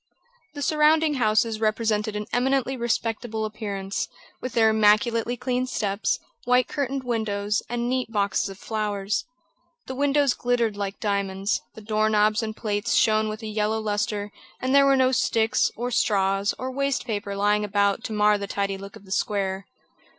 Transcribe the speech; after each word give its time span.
The 0.55 0.63
surrounding 0.63 1.13
houses 1.13 1.59
represented 1.61 2.15
an 2.15 2.25
eminently 2.33 2.75
respectable 2.75 3.45
appearance, 3.45 4.07
with 4.41 4.53
their 4.53 4.71
immaculately 4.71 5.37
clean 5.37 5.67
steps, 5.67 6.17
white 6.45 6.67
curtained 6.67 7.03
windows, 7.03 7.61
and 7.69 7.87
neat 7.87 8.11
boxes 8.11 8.49
of 8.49 8.57
flowers. 8.57 9.25
The 9.85 9.93
windows 9.93 10.33
glittered 10.33 10.75
like 10.75 10.99
diamonds, 10.99 11.61
the 11.75 11.81
door 11.81 12.09
knobs 12.09 12.41
and 12.41 12.57
plates 12.57 12.93
shone 12.95 13.29
with 13.29 13.43
a 13.43 13.47
yellow 13.47 13.79
lustre, 13.79 14.31
and 14.59 14.73
there 14.73 14.87
were 14.87 14.97
no 14.97 15.11
sticks, 15.11 15.69
or 15.75 15.91
straws, 15.91 16.55
or 16.57 16.71
waste 16.71 17.05
paper 17.05 17.35
lying 17.35 17.63
about 17.63 18.03
to 18.05 18.11
mar 18.13 18.39
the 18.39 18.47
tidy 18.47 18.79
look 18.79 18.95
of 18.95 19.05
the 19.05 19.11
square. 19.11 19.67